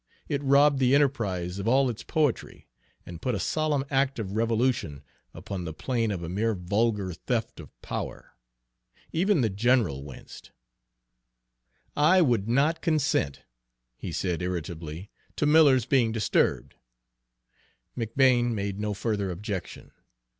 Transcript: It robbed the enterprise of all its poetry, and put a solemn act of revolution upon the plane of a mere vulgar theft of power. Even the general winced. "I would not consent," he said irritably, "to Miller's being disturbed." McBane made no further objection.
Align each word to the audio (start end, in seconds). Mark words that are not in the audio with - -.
It 0.27 0.41
robbed 0.43 0.79
the 0.79 0.95
enterprise 0.95 1.59
of 1.59 1.67
all 1.67 1.87
its 1.87 2.01
poetry, 2.01 2.67
and 3.05 3.21
put 3.21 3.35
a 3.35 3.39
solemn 3.39 3.85
act 3.91 4.17
of 4.17 4.31
revolution 4.35 5.03
upon 5.31 5.63
the 5.63 5.75
plane 5.75 6.09
of 6.09 6.23
a 6.23 6.27
mere 6.27 6.55
vulgar 6.55 7.13
theft 7.13 7.59
of 7.59 7.69
power. 7.83 8.31
Even 9.13 9.41
the 9.41 9.49
general 9.51 10.03
winced. 10.03 10.49
"I 11.95 12.19
would 12.19 12.49
not 12.49 12.81
consent," 12.81 13.43
he 13.95 14.11
said 14.11 14.41
irritably, 14.41 15.11
"to 15.35 15.45
Miller's 15.45 15.85
being 15.85 16.11
disturbed." 16.11 16.73
McBane 17.95 18.53
made 18.53 18.79
no 18.79 18.95
further 18.95 19.29
objection. 19.29 19.91